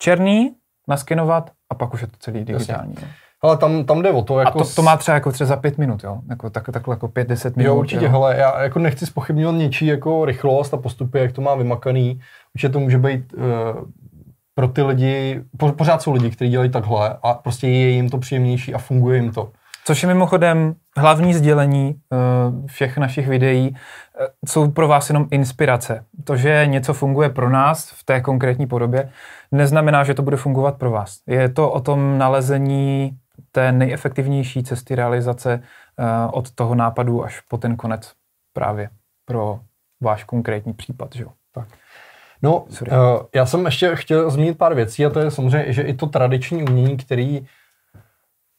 černý, 0.02 0.56
naskenovat 0.88 1.52
a 1.72 1.76
pak 1.76 1.94
už 1.94 2.02
je 2.02 2.08
to 2.08 2.14
celý 2.20 2.46
digitální. 2.46 2.94
Jasně. 2.96 3.08
Ale 3.42 3.58
tam, 3.58 3.84
tam 3.84 4.02
jde 4.02 4.12
o 4.12 4.22
to, 4.22 4.40
jako... 4.40 4.60
A 4.60 4.64
to, 4.64 4.70
to 4.76 4.82
má 4.82 4.98
třeba 4.98 5.16
jako 5.16 5.32
třeba 5.32 5.48
za 5.48 5.56
pět 5.56 5.78
minut, 5.78 6.04
jo? 6.04 6.18
Jako, 6.30 6.50
tak, 6.50 6.70
takhle 6.74 6.94
jako 6.94 7.08
pět, 7.08 7.28
deset 7.28 7.56
minut. 7.56 7.68
Jo, 7.68 7.76
určitě, 7.76 8.06
jo? 8.06 8.12
hele, 8.12 8.38
já 8.38 8.64
jako 8.64 8.80
nechci 8.80 9.06
spochybňovat 9.06 9.56
něčí 9.56 9.86
jako 9.86 10.26
rychlost 10.26 10.74
a 10.74 10.78
postupy, 10.78 11.20
jak 11.20 11.32
to 11.32 11.42
má 11.42 11.56
vymakaný. 11.56 12.20
Určitě 12.56 12.70
to 12.70 12.80
může 12.80 12.98
být 12.98 13.34
uh, 13.34 13.42
pro 14.56 14.68
ty 14.68 14.82
lidi, 14.82 15.42
po, 15.58 15.72
pořád 15.72 16.02
jsou 16.02 16.14
lidi, 16.14 16.32
kteří 16.32 16.52
dělají 16.52 16.70
takhle 16.70 17.18
a 17.24 17.34
prostě 17.34 17.68
je 17.68 17.90
jim 17.90 18.10
to 18.10 18.18
příjemnější 18.18 18.74
a 18.74 18.78
funguje 18.78 19.18
jim 19.18 19.32
to. 19.32 19.52
Což 19.86 20.04
je 20.04 20.08
mimochodem 20.08 20.76
hlavní 20.98 21.34
sdělení 21.34 21.96
uh, 21.96 22.66
všech 22.66 22.98
našich 22.98 23.28
videí, 23.28 23.70
uh, 23.70 23.78
jsou 24.48 24.72
pro 24.72 24.88
vás 24.88 25.10
jenom 25.10 25.28
inspirace. 25.32 26.06
To, 26.24 26.38
že 26.38 26.66
něco 26.68 26.94
funguje 26.94 27.30
pro 27.30 27.50
nás 27.50 27.90
v 27.92 28.04
té 28.04 28.22
konkrétní 28.22 28.68
podobě, 28.68 29.10
neznamená, 29.52 30.04
že 30.04 30.14
to 30.14 30.22
bude 30.22 30.38
fungovat 30.38 30.78
pro 30.78 30.92
vás. 30.92 31.18
Je 31.28 31.50
to 31.50 31.72
o 31.72 31.82
tom 31.82 32.18
nalezení 32.18 33.18
té 33.52 33.72
nejefektivnější 33.72 34.64
cesty 34.64 34.96
realizace 34.96 35.62
uh, 36.00 36.06
od 36.32 36.52
toho 36.52 36.76
nápadu 36.76 37.24
až 37.24 37.40
po 37.40 37.58
ten 37.58 37.76
konec 37.76 38.14
právě 38.54 38.90
pro 39.26 39.60
váš 40.04 40.24
konkrétní 40.24 40.74
případ. 40.74 41.16
Že? 41.16 41.26
Tak. 41.52 41.68
No, 42.42 42.60
uh, 42.60 42.88
já 43.36 43.46
jsem 43.46 43.66
ještě 43.66 43.96
chtěl 43.96 44.32
zmínit 44.32 44.58
pár 44.58 44.74
věcí 44.74 45.06
a 45.06 45.10
to 45.10 45.20
je 45.20 45.32
samozřejmě, 45.32 45.74
že 45.74 45.82
i 45.82 45.94
to 45.94 46.08
tradiční 46.08 46.64
umění, 46.64 46.98
který 46.98 47.46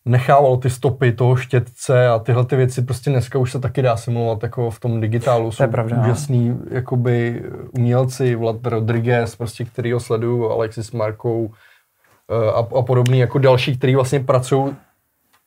nechával 0.05 0.57
ty 0.57 0.71
stopy 0.71 1.13
toho 1.13 1.37
štětce 1.37 2.09
a 2.09 2.19
tyhle 2.19 2.45
ty 2.45 2.57
věci 2.57 2.83
prostě 2.83 3.11
dneska 3.11 3.39
už 3.39 3.53
se 3.53 3.59
taky 3.61 3.83
dá 3.83 3.97
simulovat 3.97 4.43
jako 4.43 4.71
v 4.71 4.81
tom 4.81 5.01
digitálu. 5.01 5.53
Jsou 5.53 5.67
pravda, 5.67 5.97
no. 5.97 6.03
úžasný 6.03 6.49
no. 6.49 6.57
jakoby 6.71 7.43
umělci, 7.73 8.35
Vlad 8.35 8.67
Rodriguez, 8.67 9.37
prostě, 9.37 9.65
který 9.65 9.93
ho 9.93 10.01
sleduju, 10.01 10.51
Alexis 10.51 10.93
Markou 10.93 11.51
eh, 12.31 12.53
a, 12.53 12.79
a 12.79 12.83
podobný 12.83 13.19
jako 13.19 13.39
další, 13.39 13.79
kteří 13.79 13.95
vlastně 13.95 14.21
pracují 14.21 14.77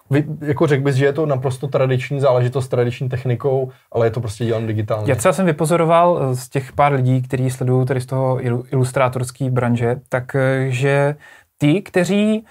vy, 0.10 0.26
jako 0.42 0.68
řekl 0.68 0.84
bys, 0.84 0.96
že 0.96 1.06
je 1.06 1.14
to 1.14 1.26
naprosto 1.26 1.68
tradiční 1.68 2.20
záležitost 2.20 2.66
s 2.66 2.68
tradiční 2.68 3.10
technikou, 3.10 3.72
ale 3.92 4.08
je 4.08 4.12
to 4.12 4.20
prostě 4.20 4.46
dělané 4.46 4.68
digitálně. 4.68 5.12
Já 5.12 5.16
třeba 5.16 5.34
jsem 5.34 5.46
vypozoroval 5.46 6.20
eh, 6.22 6.36
z 6.36 6.50
těch 6.50 6.74
pár 6.74 6.94
lidí, 6.94 7.22
kteří 7.22 7.50
sledují 7.50 7.86
tady 7.86 8.02
z 8.02 8.06
toho 8.06 8.40
ilustrátorské 8.72 9.50
branže, 9.50 9.96
tak 10.10 10.36
eh, 10.36 10.66
že 10.70 11.16
ty, 11.58 11.82
kteří 11.82 12.46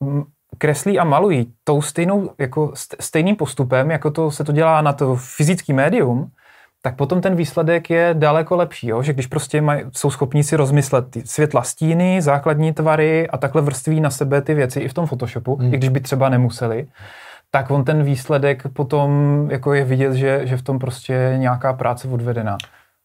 uh, 0.00 0.22
kreslí 0.58 0.98
a 0.98 1.04
malují 1.04 1.52
tou 1.64 1.82
stejnou, 1.82 2.30
jako 2.38 2.72
stejným 3.00 3.36
postupem, 3.36 3.90
jako 3.90 4.10
to 4.10 4.30
se 4.30 4.44
to 4.44 4.52
dělá 4.52 4.82
na 4.82 4.92
to 4.92 5.16
fyzický 5.16 5.72
médium, 5.72 6.30
tak 6.88 6.96
potom 6.96 7.20
ten 7.20 7.34
výsledek 7.34 7.90
je 7.90 8.14
daleko 8.18 8.56
lepší, 8.56 8.88
jo? 8.88 9.02
že 9.02 9.12
když 9.12 9.26
prostě 9.26 9.60
maj, 9.60 9.84
jsou 9.92 10.10
schopní 10.10 10.44
si 10.44 10.56
rozmyslet 10.56 11.10
ty 11.10 11.22
světla 11.26 11.62
stíny, 11.62 12.22
základní 12.22 12.72
tvary 12.72 13.28
a 13.28 13.38
takhle 13.38 13.62
vrství 13.62 14.00
na 14.00 14.10
sebe 14.10 14.42
ty 14.42 14.54
věci 14.54 14.80
i 14.80 14.88
v 14.88 14.94
tom 14.94 15.06
Photoshopu, 15.06 15.56
hmm. 15.56 15.74
i 15.74 15.76
když 15.76 15.88
by 15.88 16.00
třeba 16.00 16.28
nemuseli, 16.28 16.86
tak 17.50 17.70
on 17.70 17.84
ten 17.84 18.02
výsledek 18.02 18.62
potom 18.72 19.10
jako 19.50 19.74
je 19.74 19.84
vidět, 19.84 20.12
že, 20.14 20.40
že 20.44 20.56
v 20.56 20.62
tom 20.62 20.78
prostě 20.78 21.12
je 21.12 21.38
nějaká 21.38 21.72
práce 21.72 22.08
odvedená. 22.08 22.56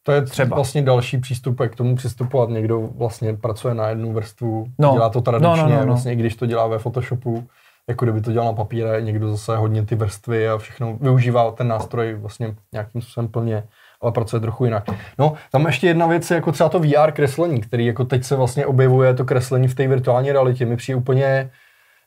To 0.04 0.12
je 0.12 0.22
třeba 0.22 0.56
vlastně 0.56 0.82
další 0.82 1.18
přístup, 1.18 1.60
jak 1.60 1.72
k 1.72 1.76
tomu 1.76 1.96
přistupovat. 1.96 2.50
Někdo 2.50 2.90
vlastně 2.98 3.34
pracuje 3.34 3.74
na 3.74 3.90
jednu 3.90 4.14
vrstvu, 4.14 4.66
no. 4.80 4.94
dělá 4.94 5.10
to 5.10 5.22
tradičně, 5.22 5.64
no, 5.64 5.70
no, 5.70 5.76
no, 5.76 5.80
no. 5.80 5.86
vlastně, 5.86 6.16
když 6.16 6.36
to 6.36 6.46
dělá 6.46 6.68
ve 6.68 6.80
Photoshopu, 6.80 7.48
jako 7.90 8.06
kdyby 8.06 8.22
to 8.22 8.32
dělal 8.32 8.48
na 8.48 8.54
papíře, 8.54 8.98
někdo 9.00 9.32
zase 9.32 9.58
hodně 9.58 9.86
ty 9.86 9.96
vrstvy 9.96 10.50
a 10.50 10.58
všechno 10.58 10.98
využívá 11.02 11.52
ten 11.52 11.68
nástroj 11.68 12.14
vlastně 12.14 12.56
nějakým 12.74 13.02
způsobem 13.02 13.28
plně, 13.28 13.64
ale 14.02 14.12
pracuje 14.12 14.40
trochu 14.40 14.66
jinak. 14.66 14.84
No, 15.20 15.34
tam 15.52 15.66
ještě 15.66 15.88
jedna 15.88 16.08
věc 16.08 16.32
je 16.32 16.36
jako 16.36 16.52
třeba 16.52 16.70
to 16.70 16.80
VR 16.80 17.12
kreslení, 17.12 17.62
který 17.62 17.86
jako 17.86 18.06
teď 18.06 18.24
se 18.24 18.36
vlastně 18.36 18.66
objevuje 18.66 19.14
to 19.14 19.26
kreslení 19.26 19.68
v 19.68 19.76
té 19.76 19.88
virtuální 19.88 20.32
realitě. 20.32 20.66
Mi 20.66 20.78
přijde 20.78 20.96
úplně 20.96 21.52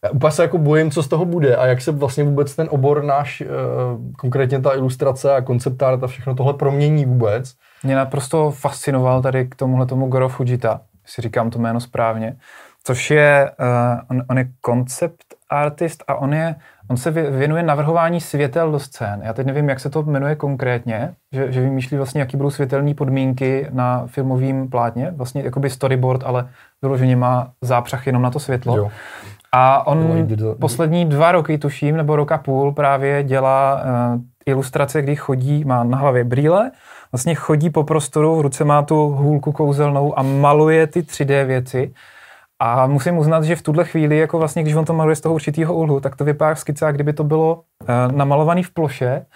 já 0.05 0.11
úplně 0.11 0.31
se 0.31 0.43
jako 0.43 0.59
bojím, 0.59 0.91
co 0.91 1.03
z 1.03 1.09
toho 1.09 1.25
bude 1.25 1.57
a 1.57 1.67
jak 1.67 1.81
se 1.81 1.93
vlastně 1.93 2.25
vůbec 2.25 2.57
ten 2.57 2.69
obor 2.71 3.05
náš, 3.05 3.41
eh, 3.41 3.47
konkrétně 4.19 4.61
ta 4.61 4.75
ilustrace 4.75 5.35
a 5.35 5.41
koncept 5.41 5.83
art 5.83 6.03
a 6.03 6.07
všechno 6.07 6.35
tohle 6.35 6.55
promění 6.55 7.07
vůbec. 7.07 7.55
Mě 7.83 7.97
naprosto 7.97 8.51
fascinoval 8.51 9.23
tady 9.23 9.47
k 9.47 9.55
tomuhle 9.55 9.87
tomu 9.87 10.07
Goro 10.07 10.29
Fujita, 10.29 10.81
si 11.05 11.23
říkám 11.23 11.51
to 11.51 11.59
jméno 11.59 11.81
správně, 11.81 12.37
což 12.87 13.11
je, 13.11 13.51
uh, 13.61 14.01
on, 14.11 14.25
on 14.31 14.39
je 14.39 14.49
koncept 14.61 15.25
artist 15.51 16.05
a 16.09 16.15
on, 16.15 16.35
je, 16.35 16.55
on 16.91 16.97
se 16.97 17.11
věnuje 17.11 17.63
navrhování 17.63 18.21
světel 18.21 18.73
do 18.73 18.79
scén. 18.79 19.21
Já 19.23 19.33
teď 19.33 19.47
nevím, 19.47 19.69
jak 19.69 19.81
se 19.81 19.91
to 19.91 20.03
jmenuje 20.03 20.35
konkrétně, 20.35 21.15
že, 21.33 21.53
že 21.53 21.61
vymýšlí 21.61 21.97
vlastně, 21.97 22.21
jaký 22.21 22.37
budou 22.37 22.51
světelné 22.51 22.95
podmínky 22.95 23.67
na 23.71 24.07
filmovém 24.07 24.69
plátně, 24.69 25.11
vlastně 25.17 25.43
jakoby 25.43 25.71
storyboard, 25.71 26.23
ale 26.25 26.49
vyloženě 26.83 27.17
má 27.17 27.51
zápřah 27.63 28.07
jenom 28.07 28.23
na 28.23 28.31
to 28.31 28.39
světlo. 28.39 28.77
Jo. 28.77 28.91
A 29.53 29.87
on 29.87 30.29
poslední 30.61 31.05
dva 31.05 31.33
roky, 31.33 31.59
tuším, 31.59 31.97
nebo 31.97 32.17
roka 32.17 32.39
půl 32.39 32.73
právě 32.73 33.23
dělá 33.23 33.83
uh, 34.15 34.21
ilustrace, 34.47 35.03
kdy 35.03 35.17
chodí, 35.17 35.65
má 35.65 35.85
na 35.85 35.99
hlavě 35.99 36.25
brýle, 36.25 36.71
vlastně 37.13 37.35
chodí 37.35 37.71
po 37.71 37.85
prostoru, 37.85 38.37
v 38.37 38.41
ruce 38.41 38.65
má 38.65 38.83
tu 38.83 39.09
hůlku 39.09 39.53
kouzelnou 39.53 40.19
a 40.19 40.23
maluje 40.23 40.87
ty 40.87 41.01
3D 41.01 41.45
věci. 41.45 41.93
A 42.59 42.87
musím 42.87 43.19
uznat, 43.19 43.45
že 43.45 43.57
v 43.57 43.63
tuhle 43.63 43.85
chvíli, 43.85 44.19
jako 44.19 44.39
vlastně, 44.39 44.63
když 44.63 44.75
on 44.75 44.85
to 44.85 44.95
maluje 44.95 45.17
z 45.17 45.21
toho 45.21 45.35
určitého 45.35 45.75
úhlu, 45.75 46.01
tak 46.01 46.17
to 46.17 46.25
vypadá 46.25 46.55
skica, 46.55 46.93
kdyby 46.93 47.13
to 47.13 47.25
bylo 47.25 47.55
uh, 47.55 48.13
namalovaný 48.13 48.63
v 48.63 48.71
ploše. 48.71 49.27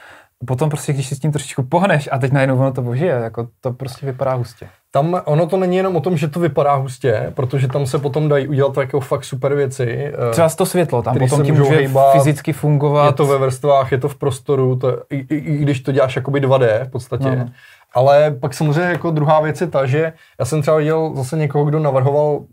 Potom 0.46 0.70
prostě, 0.70 0.92
když 0.92 1.08
si 1.08 1.14
s 1.14 1.18
tím 1.18 1.32
trošičku 1.32 1.62
pohneš 1.62 2.08
a 2.12 2.18
teď 2.18 2.32
najednou 2.32 2.58
ono 2.58 2.72
to 2.72 2.82
božije, 2.82 3.12
jako 3.12 3.48
to 3.60 3.72
prostě 3.72 4.06
vypadá 4.06 4.34
hustě. 4.34 4.68
Tam 4.90 5.20
ono 5.24 5.46
to 5.46 5.56
není 5.56 5.76
jenom 5.76 5.96
o 5.96 6.00
tom, 6.00 6.16
že 6.16 6.28
to 6.28 6.40
vypadá 6.40 6.74
hustě, 6.74 7.32
protože 7.34 7.68
tam 7.68 7.86
se 7.86 7.98
potom 7.98 8.28
dají 8.28 8.48
udělat 8.48 8.76
jako 8.76 9.00
fakt 9.00 9.24
super 9.24 9.54
věci. 9.54 10.12
eh, 10.28 10.30
Třeba 10.30 10.48
to 10.48 10.66
světlo, 10.66 11.02
tam 11.02 11.18
potom 11.18 11.42
tím 11.42 11.54
může 11.58 11.70
hejbat, 11.70 12.12
fyzicky 12.12 12.52
fungovat. 12.52 13.06
Je 13.06 13.12
to 13.12 13.26
ve 13.26 13.38
vrstvách, 13.38 13.92
je 13.92 13.98
to 13.98 14.08
v 14.08 14.14
prostoru, 14.14 14.76
to, 14.76 15.02
i, 15.10 15.16
i, 15.16 15.34
i 15.36 15.58
když 15.58 15.80
to 15.80 15.92
děláš 15.92 16.16
jakoby 16.16 16.40
2D 16.40 16.84
v 16.84 16.90
podstatě. 16.90 17.30
No. 17.30 17.36
no. 17.36 17.50
Ale 17.92 18.30
pak 18.40 18.54
samozřejmě 18.54 18.90
jako 18.90 19.10
druhá 19.10 19.40
věc 19.40 19.60
je 19.60 19.66
ta, 19.66 19.86
že 19.86 20.12
já 20.38 20.44
jsem 20.44 20.62
třeba 20.62 20.76
viděl 20.76 21.12
zase 21.16 21.36
někoho, 21.36 21.64
kdo 21.64 21.78
navrhoval 21.78 22.44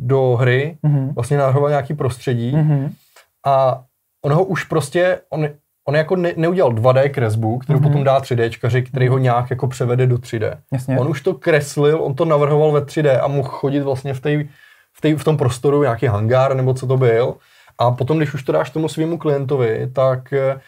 do 0.00 0.36
hry, 0.36 0.78
mm-hmm. 0.84 1.14
vlastně 1.14 1.36
navrhoval 1.36 1.70
nějaký 1.70 1.94
prostředí 1.94 2.52
mm-hmm. 2.52 2.90
a 3.46 3.82
on 4.24 4.32
ho 4.32 4.44
už 4.44 4.64
prostě, 4.64 5.20
on, 5.30 5.48
on 5.88 5.96
jako 5.96 6.16
ne, 6.16 6.32
neudělal 6.36 6.72
2D 6.72 7.10
kresbu, 7.10 7.58
kterou 7.58 7.78
mm-hmm. 7.78 7.82
potom 7.82 8.04
dá 8.04 8.20
3Dčkaři, 8.20 8.82
který 8.82 9.08
ho 9.08 9.18
nějak 9.18 9.50
jako 9.50 9.66
převede 9.66 10.06
do 10.06 10.16
3D. 10.16 10.58
Jasně. 10.72 10.98
On 10.98 11.08
už 11.08 11.20
to 11.20 11.34
kreslil, 11.34 12.02
on 12.02 12.14
to 12.14 12.24
navrhoval 12.24 12.72
ve 12.72 12.80
3D 12.80 13.18
a 13.22 13.28
mohl 13.28 13.48
chodit 13.48 13.80
vlastně 13.80 14.14
v, 14.14 14.20
tej, 14.20 14.48
v, 14.92 15.00
tej, 15.00 15.14
v 15.14 15.24
tom 15.24 15.36
prostoru, 15.36 15.82
nějaký 15.82 16.06
hangár 16.06 16.56
nebo 16.56 16.74
co 16.74 16.86
to 16.86 16.96
byl. 16.96 17.34
A 17.78 17.90
potom, 17.90 18.16
když 18.16 18.34
už 18.34 18.42
to 18.42 18.52
dáš 18.52 18.70
tomu 18.70 18.88
svýmu 18.88 19.18
klientovi, 19.18 19.90
tak 19.92 20.32
uh, 20.32 20.60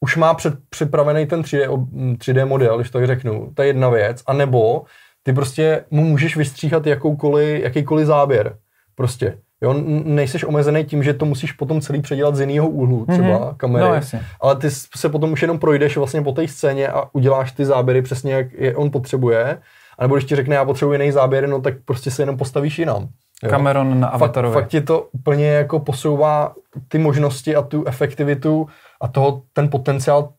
už 0.00 0.16
má 0.16 0.34
před, 0.34 0.54
připravený 0.70 1.26
ten 1.26 1.42
3D, 1.42 1.86
3D 2.16 2.46
model, 2.46 2.78
když 2.78 2.90
to 2.90 2.98
tak 2.98 3.06
řeknu. 3.06 3.52
To 3.54 3.62
je 3.62 3.68
jedna 3.68 3.88
věc. 3.88 4.22
A 4.26 4.32
nebo 4.32 4.84
ty 5.22 5.32
prostě 5.32 5.84
mu 5.90 6.04
můžeš 6.04 6.36
vystříhat 6.36 6.86
jakoukoliv, 6.86 7.62
jakýkoliv 7.62 8.06
záběr. 8.06 8.56
Prostě. 8.94 9.38
Jo, 9.62 9.74
nejseš 10.04 10.44
omezený 10.44 10.84
tím, 10.84 11.02
že 11.02 11.14
to 11.14 11.24
musíš 11.24 11.52
potom 11.52 11.80
celý 11.80 12.02
předělat 12.02 12.36
z 12.36 12.40
jiného 12.40 12.68
úhlu, 12.68 13.06
třeba 13.06 13.26
mm-hmm. 13.26 13.56
kamery. 13.56 13.84
No, 13.84 13.94
jasně. 13.94 14.22
Ale 14.40 14.56
ty 14.56 14.70
se 14.70 15.08
potom 15.08 15.32
už 15.32 15.42
jenom 15.42 15.58
projdeš 15.58 15.96
vlastně 15.96 16.22
po 16.22 16.32
té 16.32 16.48
scéně 16.48 16.88
a 16.88 17.04
uděláš 17.12 17.52
ty 17.52 17.64
záběry 17.64 18.02
přesně, 18.02 18.32
jak 18.32 18.52
je 18.52 18.76
on 18.76 18.90
potřebuje. 18.90 19.58
A 19.98 20.02
nebo 20.02 20.14
když 20.14 20.24
ti 20.24 20.36
řekne, 20.36 20.54
já 20.54 20.64
potřebuji 20.64 20.92
jiný 20.92 21.12
záběr, 21.12 21.48
no 21.48 21.60
tak 21.60 21.74
prostě 21.84 22.10
se 22.10 22.22
jenom 22.22 22.36
postavíš 22.36 22.78
jinam. 22.78 23.08
Jo? 23.42 23.50
Cameron 23.50 24.00
na 24.00 24.08
Avatarovi. 24.08 24.54
Fakt, 24.54 24.62
fakt 24.62 24.70
ti 24.70 24.80
to 24.80 25.08
úplně 25.12 25.48
jako 25.48 25.80
posouvá 25.80 26.54
ty 26.88 26.98
možnosti 26.98 27.56
a 27.56 27.62
tu 27.62 27.84
efektivitu 27.86 28.66
a 29.00 29.08
toho, 29.08 29.42
ten 29.52 29.68
potenciál, 29.68 30.32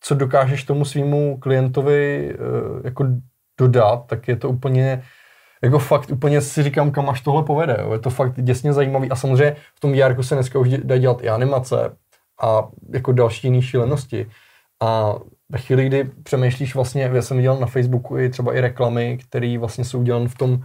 co 0.00 0.14
dokážeš 0.14 0.64
tomu 0.64 0.84
svýmu 0.84 1.36
klientovi 1.40 2.34
uh, 2.34 2.80
jako 2.84 3.06
dodat, 3.60 4.06
tak 4.06 4.28
je 4.28 4.36
to 4.36 4.48
úplně 4.48 5.02
jako 5.62 5.78
fakt 5.78 6.10
úplně 6.10 6.40
si 6.40 6.62
říkám, 6.62 6.90
kam 6.90 7.10
až 7.10 7.20
tohle 7.20 7.42
povede. 7.42 7.76
Jo. 7.80 7.92
Je 7.92 7.98
to 7.98 8.10
fakt 8.10 8.42
děsně 8.42 8.72
zajímavý 8.72 9.10
a 9.10 9.16
samozřejmě 9.16 9.56
v 9.74 9.80
tom 9.80 9.92
VR 9.92 10.22
se 10.22 10.34
dneska 10.34 10.58
už 10.58 10.68
dají 10.68 11.00
dělat 11.00 11.22
i 11.22 11.28
animace 11.28 11.96
a 12.42 12.68
jako 12.92 13.12
další 13.12 13.46
jiné 13.46 13.62
šílenosti. 13.62 14.26
A 14.82 15.14
ve 15.48 15.58
chvíli, 15.58 15.86
kdy 15.86 16.10
přemýšlíš 16.22 16.74
vlastně, 16.74 17.10
já 17.12 17.22
jsem 17.22 17.36
viděl 17.36 17.56
na 17.56 17.66
Facebooku 17.66 18.18
i 18.18 18.28
třeba 18.28 18.54
i 18.54 18.60
reklamy, 18.60 19.18
které 19.28 19.58
vlastně 19.58 19.84
jsou 19.84 19.98
udělané 19.98 20.28
v 20.28 20.34
tom 20.34 20.60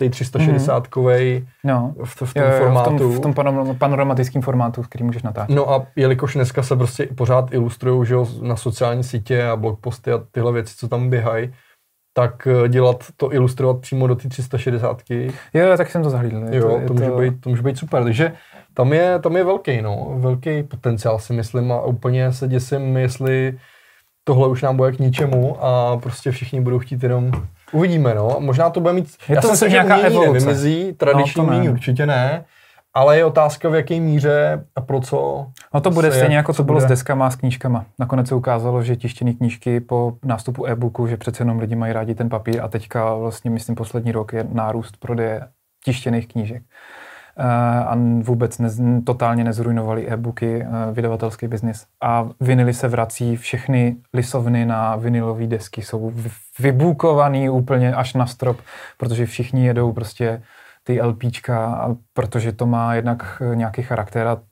té 0.00 0.10
360 0.10 0.86
kovej 0.86 1.46
no. 1.64 1.94
v, 2.04 2.22
v 2.24 2.34
tom 2.34 2.42
jo, 2.42 2.50
jo, 2.52 2.58
formátu. 2.58 3.12
V 3.12 3.20
tom, 3.20 3.32
v 3.32 3.36
tom 3.36 3.76
panoramatickém 3.78 4.42
formátu, 4.42 4.82
který 4.82 5.04
můžeš 5.04 5.22
natáčet. 5.22 5.56
No 5.56 5.70
a 5.70 5.86
jelikož 5.96 6.34
dneska 6.34 6.62
se 6.62 6.76
prostě 6.76 7.06
pořád 7.06 7.52
ilustrují 7.52 8.12
na 8.42 8.56
sociální 8.56 9.04
sítě 9.04 9.44
a 9.44 9.56
blogposty 9.56 10.12
a 10.12 10.18
tyhle 10.30 10.52
věci, 10.52 10.74
co 10.76 10.88
tam 10.88 11.10
běhají, 11.10 11.52
tak 12.20 12.46
eh, 12.46 12.68
dělat 12.68 13.04
to, 13.16 13.34
ilustrovat 13.34 13.80
přímo 13.80 14.06
do 14.06 14.14
té 14.14 14.28
360. 14.28 15.02
Jo, 15.54 15.76
tak 15.76 15.90
jsem 15.90 16.02
to 16.02 16.10
zahlídl. 16.10 16.46
Jo, 16.50 16.80
to, 16.80 16.86
to, 16.86 16.94
může 16.94 17.10
to... 17.10 17.18
Být, 17.18 17.40
to 17.40 17.50
může 17.50 17.62
být 17.62 17.78
super. 17.78 18.04
Takže 18.04 18.32
tam 18.74 18.92
je, 18.92 19.18
tam 19.18 19.36
je 19.36 19.44
velký, 19.44 19.82
no, 19.82 20.12
velký 20.16 20.62
potenciál 20.62 21.18
si 21.18 21.32
myslím 21.32 21.72
a 21.72 21.82
úplně 21.82 22.32
se 22.32 22.48
děsím, 22.48 22.96
jestli 22.96 23.58
tohle 24.24 24.48
už 24.48 24.62
nám 24.62 24.76
bude 24.76 24.92
k 24.92 24.98
ničemu 24.98 25.64
a 25.64 25.96
prostě 25.96 26.30
všichni 26.30 26.60
budou 26.60 26.78
chtít 26.78 27.02
jenom 27.02 27.32
Uvidíme, 27.72 28.14
no. 28.14 28.36
Možná 28.38 28.70
to 28.70 28.80
bude 28.80 28.92
mít... 28.92 29.06
Je 29.28 29.34
já 29.34 29.40
to 29.40 29.48
zase 29.48 29.68
nějaká 29.68 29.96
evoluce. 29.96 30.32
Nevymizí, 30.32 30.92
tradiční 30.92 31.46
no, 31.46 31.50
ne. 31.50 31.70
určitě 31.70 32.06
ne. 32.06 32.44
Ale 32.94 33.16
je 33.16 33.24
otázka, 33.24 33.68
v 33.68 33.74
jaké 33.74 34.00
míře 34.00 34.64
a 34.76 34.80
pro 34.80 35.00
co. 35.00 35.46
No 35.74 35.80
to 35.80 35.90
bude 35.90 36.12
stejně 36.12 36.36
jako 36.36 36.52
to 36.52 36.64
bylo 36.64 36.76
bude. 36.76 36.86
s 36.86 36.88
deskama 36.88 37.26
a 37.26 37.30
s 37.30 37.36
knížkama. 37.36 37.84
Nakonec 37.98 38.28
se 38.28 38.34
ukázalo, 38.34 38.82
že 38.82 38.96
tištěné 38.96 39.32
knížky 39.32 39.80
po 39.80 40.12
nástupu 40.24 40.66
e-booku, 40.66 41.06
že 41.06 41.16
přece 41.16 41.42
jenom 41.42 41.58
lidi 41.58 41.76
mají 41.76 41.92
rádi 41.92 42.14
ten 42.14 42.28
papír 42.28 42.60
a 42.62 42.68
teďka 42.68 43.14
vlastně 43.14 43.50
myslím 43.50 43.76
poslední 43.76 44.12
rok 44.12 44.32
je 44.32 44.46
nárůst 44.52 44.96
prodeje 44.96 45.48
tištěných 45.84 46.28
knížek. 46.28 46.62
Eh, 47.36 47.84
a 47.84 47.96
vůbec 48.22 48.58
ne, 48.58 48.68
totálně 49.02 49.44
nezrujnovali 49.44 50.08
e-booky, 50.08 50.62
eh, 50.62 50.92
vydavatelský 50.92 51.48
biznis. 51.48 51.86
A 52.00 52.28
vinily 52.40 52.74
se 52.74 52.88
vrací, 52.88 53.36
všechny 53.36 53.96
lisovny 54.14 54.66
na 54.66 54.96
vinylové 54.96 55.46
desky 55.46 55.82
jsou 55.82 56.12
vybukovaný 56.58 57.50
úplně 57.50 57.94
až 57.94 58.14
na 58.14 58.26
strop, 58.26 58.60
protože 58.96 59.26
všichni 59.26 59.66
jedou 59.66 59.92
prostě 59.92 60.42
ty 60.90 61.02
LPčka, 61.02 61.88
protože 62.12 62.52
to 62.52 62.66
má 62.66 62.94
jednak 62.94 63.42
nějaký 63.54 63.82
charakter 63.82 64.26
a 64.26 64.42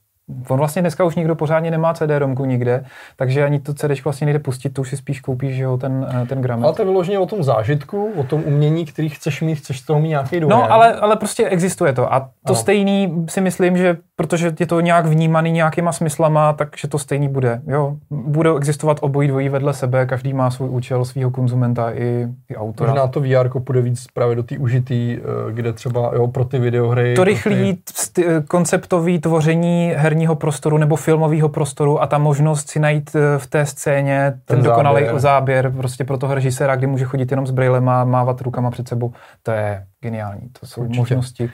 On 0.49 0.59
vlastně 0.59 0.83
dneska 0.83 1.05
už 1.05 1.17
nikdo 1.17 1.35
pořádně 1.35 1.71
nemá 1.71 1.93
CD-romku 1.93 2.45
nikde, 2.45 2.85
takže 3.17 3.45
ani 3.45 3.61
to 3.61 3.75
CD 3.75 4.05
vlastně 4.05 4.25
nejde 4.25 4.39
pustit, 4.39 4.71
to 4.71 4.81
už 4.81 4.91
si 4.91 4.97
spíš 4.97 5.21
koupíš, 5.21 5.57
že 5.57 5.63
jo, 5.63 5.77
ten, 5.77 6.07
eh, 6.23 6.27
ten 6.27 6.43
gramet. 6.43 6.65
Ale 6.65 6.75
to 6.75 6.83
je 6.83 6.87
vyloženě 6.87 7.19
o 7.19 7.27
tom 7.27 7.43
zážitku, 7.43 8.13
o 8.17 8.23
tom 8.25 8.43
umění, 8.47 8.87
který 8.87 9.09
chceš 9.09 9.43
mít, 9.43 9.55
chceš 9.55 9.81
z 9.81 9.87
toho 9.87 10.01
mít 10.01 10.09
nějaký 10.09 10.41
dojem. 10.41 10.51
No, 10.51 10.73
ale, 10.73 10.95
ale 10.95 11.17
prostě 11.17 11.49
existuje 11.49 11.93
to. 11.93 12.13
A 12.13 12.21
to 12.21 12.29
ano. 12.47 12.55
stejný 12.55 13.27
si 13.29 13.41
myslím, 13.41 13.77
že 13.77 13.97
protože 14.19 14.53
je 14.61 14.67
to 14.67 14.81
nějak 14.81 15.07
vnímaný 15.07 15.53
nějakýma 15.53 15.93
smyslama, 15.93 16.53
takže 16.53 16.89
to 16.89 16.99
stejný 16.99 17.29
bude. 17.29 17.61
Jo, 17.67 17.97
bude 18.11 18.51
existovat 18.57 18.99
obojí 19.01 19.29
dvojí 19.29 19.49
vedle 19.49 19.75
sebe, 19.75 20.07
každý 20.07 20.33
má 20.33 20.51
svůj 20.51 20.69
účel 20.69 21.05
svého 21.05 21.31
konzumenta 21.31 21.91
i, 21.93 22.27
i 22.51 22.57
autora. 22.57 22.91
Možná 22.91 23.07
to 23.07 23.21
VR 23.21 23.61
půjde 23.61 23.81
víc 23.81 24.07
právě 24.15 24.37
do 24.37 24.43
té 24.43 24.59
užitý, 24.59 25.19
eh, 25.19 25.53
kde 25.53 25.73
třeba 25.73 26.11
jo, 26.15 26.27
pro 26.27 26.45
ty 26.45 26.59
videohry. 26.59 27.15
To 27.15 27.25
rychlý 27.25 27.79
ty... 28.13 28.25
konceptový 28.49 29.19
tvoření 29.19 29.93
herního 30.19 30.37
prostoru 30.37 30.79
nebo 30.79 30.97
filmového 30.97 31.49
prostoru 31.49 32.03
a 32.03 32.07
ta 32.07 32.19
možnost 32.19 32.71
si 32.71 32.81
najít 32.81 33.11
eh, 33.15 33.39
v 33.39 33.47
té 33.47 33.67
scéně 33.67 34.31
ten, 34.45 34.57
ten 34.57 34.63
dokonalý 34.63 35.05
záběr. 35.05 35.21
záběr 35.21 35.73
prostě 35.73 36.05
pro 36.05 36.19
toho 36.19 36.35
režiséra, 36.35 36.77
kdy 36.77 36.87
může 36.87 37.05
chodit 37.05 37.31
jenom 37.31 37.47
s 37.47 37.51
brýlema, 37.51 38.05
mávat 38.05 38.41
rukama 38.41 38.71
před 38.71 38.89
sebou, 38.89 39.13
to 39.43 39.51
je 39.51 39.87
geniální. 40.01 40.49
To 40.61 40.67
jsou 40.67 40.81
Určitě. 40.81 41.01
možnosti, 41.01 41.51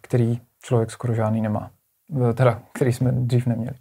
které 0.00 0.34
člověk 0.62 0.90
skoro 0.90 1.14
žádný 1.14 1.40
nemá. 1.40 1.70
Eh, 2.30 2.32
teda, 2.34 2.58
který 2.72 2.92
jsme 2.92 3.12
dřív 3.12 3.46
neměli. 3.46 3.76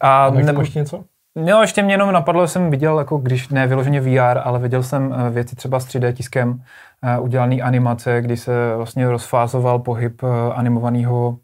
A, 0.00 0.26
a 0.26 0.30
nebo 0.30 0.60
ještě 0.60 0.78
něco? 0.78 1.04
No, 1.36 1.60
ještě 1.60 1.82
mě 1.82 1.94
jenom 1.94 2.12
napadlo, 2.12 2.48
jsem 2.48 2.70
viděl, 2.70 2.98
jako 2.98 3.18
když 3.18 3.48
ne 3.48 3.66
vyloženě 3.66 4.00
VR, 4.00 4.38
ale 4.44 4.58
viděl 4.58 4.82
jsem 4.82 5.14
eh, 5.14 5.30
věci 5.30 5.56
třeba 5.56 5.80
s 5.80 5.86
3D 5.86 6.12
tiskem, 6.12 6.62
udělaný 7.20 7.62
animace, 7.62 8.20
kdy 8.22 8.36
se 8.36 8.76
vlastně 8.76 9.08
rozfázoval 9.08 9.78
pohyb 9.78 10.22
animovaného 10.54 11.38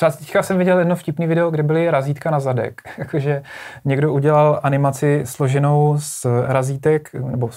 Třeba 0.00 0.10
teďka 0.12 0.42
jsem 0.42 0.58
viděl 0.58 0.78
jedno 0.78 0.96
vtipný 0.96 1.26
video, 1.26 1.50
kde 1.50 1.62
byly 1.62 1.90
razítka 1.90 2.30
na 2.30 2.40
zadek. 2.40 2.82
Jakože 2.98 3.42
někdo 3.84 4.12
udělal 4.12 4.60
animaci 4.62 5.22
složenou 5.24 5.98
z 5.98 6.26
razítek, 6.46 7.12
nebo 7.12 7.50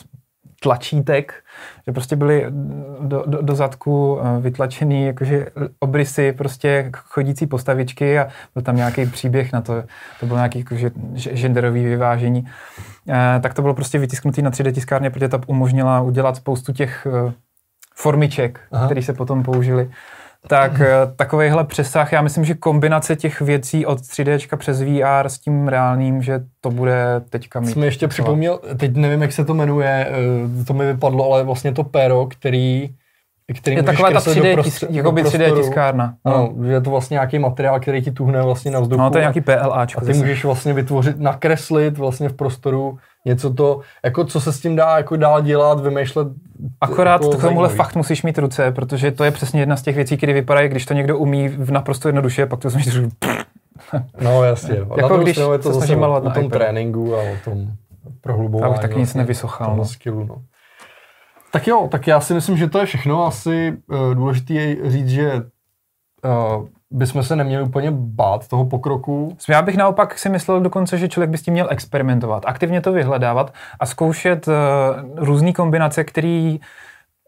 tlačítek, 0.59 1.33
že 1.85 1.91
prostě 1.91 2.15
byly 2.15 2.45
do, 2.99 3.23
do, 3.25 3.41
do 3.41 3.55
zadku 3.55 4.19
eh, 4.19 4.41
vytlačený 4.41 5.05
jakože 5.05 5.47
obrysy, 5.79 6.31
prostě 6.31 6.91
chodící 6.93 7.47
postavičky 7.47 8.19
a 8.19 8.27
byl 8.53 8.63
tam 8.63 8.75
nějaký 8.75 9.05
příběh 9.05 9.53
na 9.53 9.61
to, 9.61 9.83
to 10.19 10.25
bylo 10.25 10.37
nějaký 10.37 10.59
jakože 10.59 10.91
genderový 11.15 11.85
vyvážení. 11.85 12.47
E, 13.09 13.39
tak 13.39 13.53
to 13.53 13.61
bylo 13.61 13.73
prostě 13.73 13.99
vytisknutý 13.99 14.41
na 14.41 14.51
3D 14.51 14.71
tiskárně, 14.71 15.09
protože 15.09 15.29
ta 15.29 15.41
umožnila 15.47 16.01
udělat 16.01 16.35
spoustu 16.35 16.73
těch 16.73 17.07
eh, 17.09 17.33
formiček, 17.95 18.59
které 18.85 19.01
se 19.01 19.13
potom 19.13 19.43
použily 19.43 19.89
tak 20.47 20.81
eh, 20.81 20.91
takovýhle 21.15 21.63
přesah, 21.63 22.13
já 22.13 22.21
myslím, 22.21 22.45
že 22.45 22.53
kombinace 22.53 23.15
těch 23.15 23.41
věcí 23.41 23.85
od 23.85 23.99
3D 23.99 24.57
přes 24.57 24.81
VR 24.81 25.29
s 25.29 25.39
tím 25.39 25.67
reálným, 25.67 26.21
že 26.21 26.39
to 26.61 26.71
bude 26.71 27.21
teďka 27.29 27.59
mít. 27.59 27.73
Jsem 27.73 27.83
ještě 27.83 28.07
připomněl, 28.07 28.59
teď 28.77 28.95
nevím, 28.95 29.21
jak 29.21 29.31
se 29.31 29.45
to 29.45 29.53
jmenuje, 29.53 30.07
eh, 30.09 30.63
to 30.63 30.73
mi 30.73 30.85
vypadlo, 30.85 31.31
ale 31.31 31.43
vlastně 31.43 31.71
to 31.71 31.83
pero, 31.83 32.25
který 32.25 32.89
který 33.59 33.75
je 33.75 33.83
taková 33.83 34.11
ta 34.11 34.19
3D, 34.19 34.55
do 34.55 34.61
prostř- 34.61 34.87
jako 34.89 35.11
by 35.11 35.23
3D 35.23 35.55
tiskárna. 35.55 36.15
No. 36.25 36.31
no. 36.31 36.65
že 36.65 36.71
je 36.71 36.81
to 36.81 36.89
vlastně 36.89 37.15
nějaký 37.15 37.39
materiál, 37.39 37.79
který 37.79 38.01
ti 38.01 38.11
tuhne 38.11 38.41
vlastně 38.41 38.71
na 38.71 38.79
vzduchu. 38.79 39.01
No, 39.01 39.09
to 39.09 39.17
je 39.17 39.21
nějaký 39.21 39.41
PLAčko. 39.41 40.01
A 40.01 40.01
ty 40.01 40.07
zase. 40.07 40.19
můžeš 40.19 40.45
vlastně 40.45 40.73
vytvořit, 40.73 41.19
nakreslit 41.19 41.97
vlastně 41.97 42.29
v 42.29 42.33
prostoru 42.33 42.97
něco 43.25 43.53
to, 43.53 43.79
jako 44.03 44.25
co 44.25 44.41
se 44.41 44.53
s 44.53 44.59
tím 44.59 44.75
dá 44.75 44.97
jako 44.97 45.15
dál 45.15 45.41
dělat, 45.41 45.79
vymýšlet. 45.79 46.27
Akorát 46.81 47.21
jako 47.21 47.37
k 47.37 47.41
tomuhle 47.41 47.69
fakt 47.69 47.95
musíš 47.95 48.23
mít 48.23 48.37
ruce, 48.37 48.71
protože 48.71 49.11
to 49.11 49.23
je 49.23 49.31
přesně 49.31 49.59
jedna 49.59 49.75
z 49.75 49.81
těch 49.81 49.95
věcí, 49.95 50.17
které 50.17 50.33
vypadají, 50.33 50.69
když 50.69 50.85
to 50.85 50.93
někdo 50.93 51.17
umí 51.17 51.47
v 51.47 51.71
naprosto 51.71 52.07
jednoduše, 52.07 52.45
pak 52.45 52.59
to 52.59 52.69
musíš 52.69 52.99
No 54.21 54.43
jasně. 54.43 54.75
Jako 54.97 55.17
když 55.17 55.37
je 55.37 55.43
to 55.43 55.73
se 55.73 55.79
zase 55.79 55.95
o, 55.95 56.21
o 56.21 56.31
tom 56.31 56.49
tréninku 56.49 57.15
a 57.15 57.21
o 57.21 57.35
tom 57.45 57.67
prohlubování. 58.21 58.69
Abych 58.69 58.81
taky 58.81 58.99
nic 58.99 59.13
nevysochal. 59.13 59.67
Toho 59.67 59.77
No. 59.77 59.85
skillu, 59.85 60.23
no. 60.23 60.35
Tak 61.51 61.67
jo, 61.67 61.87
tak 61.91 62.07
já 62.07 62.19
si 62.21 62.33
myslím, 62.33 62.57
že 62.57 62.69
to 62.69 62.79
je 62.79 62.85
všechno. 62.85 63.25
Asi 63.27 63.73
uh, 63.87 64.15
důležité 64.15 64.53
je 64.53 64.91
říct, 64.91 65.09
že 65.09 65.33
uh, 65.33 66.67
bychom 66.93 67.23
se 67.23 67.35
neměli 67.35 67.63
úplně 67.63 67.91
bát 67.91 68.47
toho 68.47 68.65
pokroku. 68.65 69.37
Já 69.49 69.61
bych 69.61 69.77
naopak 69.77 70.17
si 70.19 70.29
myslel 70.29 70.61
dokonce, 70.61 70.97
že 70.97 71.07
člověk 71.07 71.29
by 71.29 71.37
s 71.37 71.41
tím 71.41 71.53
měl 71.53 71.67
experimentovat, 71.69 72.43
aktivně 72.45 72.81
to 72.81 72.91
vyhledávat 72.91 73.53
a 73.79 73.85
zkoušet 73.85 74.47
uh, 74.47 74.53
různé 75.15 75.53
kombinace, 75.53 76.03
který 76.03 76.59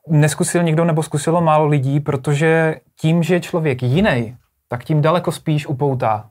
neskusil 0.09 0.63
nikdo 0.63 0.85
nebo 0.85 1.03
zkusilo 1.03 1.41
málo 1.41 1.67
lidí, 1.67 1.99
protože 1.99 2.75
tím, 2.99 3.23
že 3.23 3.35
je 3.35 3.39
člověk 3.39 3.83
jiný, 3.83 4.35
tak 4.67 4.83
tím 4.83 5.01
daleko 5.01 5.31
spíš 5.31 5.67
upoutá. 5.67 6.29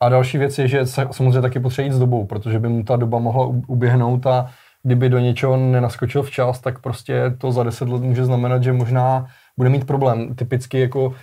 A 0.00 0.08
další 0.08 0.38
věc 0.38 0.58
je, 0.58 0.68
že 0.68 0.86
samozřejmě 0.86 1.40
taky 1.40 1.60
potřebuje 1.60 1.86
jít 1.86 1.96
s 1.96 1.98
dobou, 1.98 2.26
protože 2.26 2.58
by 2.58 2.68
mu 2.68 2.82
ta 2.82 2.96
doba 2.96 3.18
mohla 3.18 3.46
uběhnout 3.46 4.26
a 4.26 4.50
kdyby 4.82 5.08
do 5.08 5.18
něčeho 5.18 5.56
nenaskočil 5.56 6.22
včas, 6.22 6.60
tak 6.60 6.78
prostě 6.78 7.34
to 7.38 7.52
za 7.52 7.62
deset 7.62 7.88
let 7.88 8.02
může 8.02 8.24
znamenat, 8.24 8.62
že 8.62 8.72
možná 8.72 9.26
bude 9.56 9.70
mít 9.70 9.86
problém. 9.86 10.34
Typicky 10.34 10.80
jako 10.80 11.14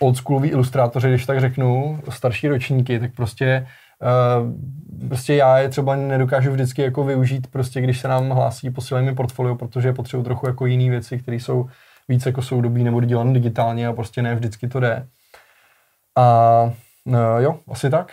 oldschoolový 0.00 0.48
ilustrátoři, 0.48 1.08
když 1.08 1.26
tak 1.26 1.40
řeknu, 1.40 2.00
starší 2.08 2.48
ročníky, 2.48 3.00
tak 3.00 3.14
prostě 3.14 3.66
Uh, 4.02 5.08
prostě 5.08 5.34
já 5.34 5.58
je 5.58 5.68
třeba 5.68 5.96
nedokážu 5.96 6.52
vždycky 6.52 6.82
jako 6.82 7.04
využít, 7.04 7.46
prostě 7.46 7.80
když 7.80 8.00
se 8.00 8.08
nám 8.08 8.30
hlásí, 8.30 8.70
posílají 8.70 9.06
mi 9.06 9.14
portfolio, 9.14 9.54
protože 9.54 9.92
potřebuji 9.92 10.22
trochu 10.22 10.46
jako 10.46 10.66
jiné 10.66 10.90
věci, 10.90 11.18
které 11.18 11.36
jsou 11.36 11.68
víc 12.08 12.26
jako 12.26 12.42
soudobí 12.42 12.84
nebo 12.84 13.00
dělané 13.00 13.32
digitálně 13.32 13.86
a 13.86 13.92
prostě 13.92 14.22
ne 14.22 14.34
vždycky 14.34 14.68
to 14.68 14.80
jde. 14.80 15.06
A 16.16 16.62
uh, 17.04 17.14
jo, 17.38 17.58
asi 17.68 17.90
tak. 17.90 18.12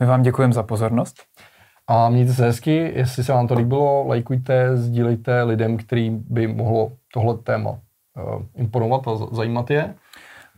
My 0.00 0.06
vám 0.06 0.22
děkujeme 0.22 0.54
za 0.54 0.62
pozornost. 0.62 1.16
A 1.86 2.08
mějte 2.08 2.32
se 2.32 2.44
hezky, 2.44 2.92
jestli 2.94 3.24
se 3.24 3.32
vám 3.32 3.48
to 3.48 3.54
líbilo, 3.54 4.06
lajkujte, 4.06 4.76
sdílejte 4.76 5.42
lidem, 5.42 5.76
který 5.76 6.10
by 6.10 6.46
mohlo 6.46 6.92
tohle 7.14 7.38
téma 7.38 7.70
uh, 7.70 7.78
imponovat 8.54 9.08
a 9.08 9.16
zajímat 9.16 9.70
je. 9.70 9.94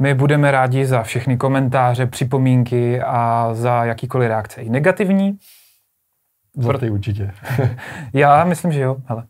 My 0.03 0.15
budeme 0.15 0.51
rádi 0.51 0.87
za 0.87 1.03
všechny 1.03 1.37
komentáře, 1.37 2.07
připomínky 2.07 3.01
a 3.01 3.49
za 3.55 3.85
jakýkoliv 3.85 4.29
reakce. 4.29 4.63
I 4.63 4.71
negativní. 4.71 5.39
Ty 6.81 6.91
určitě. 6.91 7.31
Já 8.13 8.45
myslím, 8.45 8.73
že 8.73 8.81
jo. 8.81 8.97
Hele. 9.07 9.27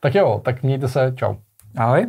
tak 0.00 0.14
jo, 0.14 0.40
tak 0.44 0.62
mějte 0.62 0.88
se, 0.88 1.12
čau. 1.16 1.34
Ahoj. 1.76 2.06